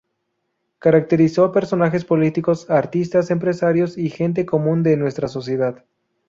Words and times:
Caracterizó 0.79 1.43
a 1.45 1.51
personajes 1.51 2.05
políticos, 2.05 2.67
artistas, 2.71 3.29
empresarios 3.29 3.99
y 3.99 4.09
gente 4.09 4.47
común 4.47 4.81
de 4.81 4.97
nuestra 4.97 5.27
sociedad. 5.27 5.85